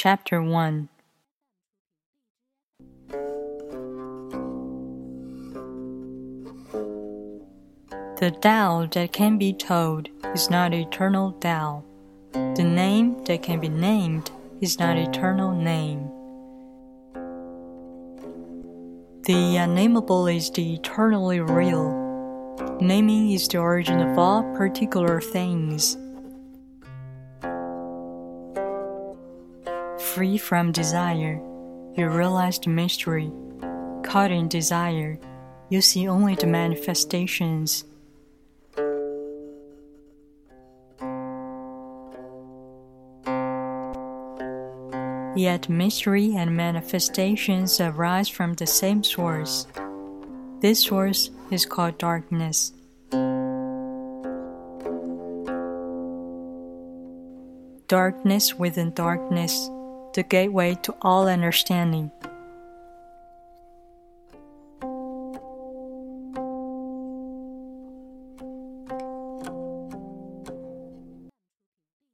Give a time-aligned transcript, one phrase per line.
[0.00, 0.88] Chapter 1
[8.20, 11.82] The Tao that can be told is not eternal Tao.
[12.30, 14.30] The name that can be named
[14.60, 16.08] is not eternal name.
[19.24, 21.90] The unnameable is the eternally real.
[22.80, 25.96] Naming is the origin of all particular things.
[30.18, 31.40] Free from desire,
[31.94, 33.30] you realize the mystery.
[34.02, 35.16] Caught in desire,
[35.68, 37.84] you see only the manifestations.
[45.36, 49.68] Yet mystery and manifestations arise from the same source.
[50.58, 52.72] This source is called darkness.
[57.86, 59.70] Darkness within darkness,
[60.18, 62.10] the gateway to all understanding.